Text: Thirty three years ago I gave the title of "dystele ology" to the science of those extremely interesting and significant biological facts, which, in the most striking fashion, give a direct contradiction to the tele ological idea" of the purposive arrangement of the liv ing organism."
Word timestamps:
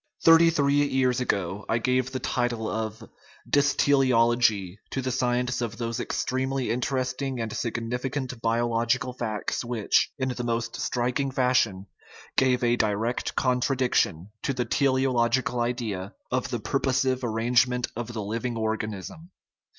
Thirty 0.23 0.49
three 0.49 0.83
years 0.89 1.21
ago 1.21 1.63
I 1.69 1.77
gave 1.77 2.09
the 2.11 2.17
title 2.17 2.67
of 2.67 3.07
"dystele 3.47 4.11
ology" 4.17 4.79
to 4.89 4.99
the 4.99 5.11
science 5.11 5.61
of 5.61 5.77
those 5.77 5.99
extremely 5.99 6.71
interesting 6.71 7.39
and 7.39 7.55
significant 7.55 8.41
biological 8.41 9.13
facts, 9.13 9.63
which, 9.63 10.11
in 10.17 10.29
the 10.29 10.43
most 10.43 10.75
striking 10.81 11.29
fashion, 11.29 11.85
give 12.35 12.63
a 12.63 12.77
direct 12.77 13.35
contradiction 13.35 14.31
to 14.41 14.55
the 14.55 14.65
tele 14.65 15.03
ological 15.05 15.59
idea" 15.59 16.15
of 16.31 16.49
the 16.49 16.59
purposive 16.59 17.23
arrangement 17.23 17.85
of 17.95 18.07
the 18.11 18.23
liv 18.23 18.43
ing 18.43 18.57
organism." 18.57 19.29